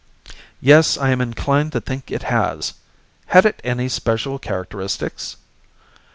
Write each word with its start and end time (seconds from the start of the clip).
"Yes. 0.61 0.97
I 0.97 1.11
am 1.11 1.21
inclined 1.21 1.73
to 1.73 1.79
think 1.79 2.09
it 2.09 2.23
has. 2.23 2.73
Had 3.27 3.45
it 3.45 3.61
any 3.63 3.87
special 3.87 4.39
characteristics?" 4.39 5.37